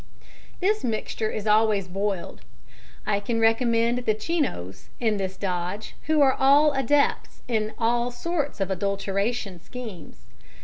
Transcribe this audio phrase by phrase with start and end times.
[0.61, 2.41] This mixture is always boiled.
[3.05, 8.59] I can recommend the 'Chinos' in this dodge, who are all adepts in all sorts
[8.59, 10.25] of 'adulteration' schemes.